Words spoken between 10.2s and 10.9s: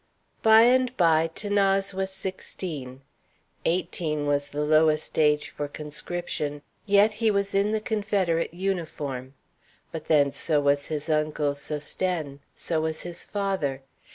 so was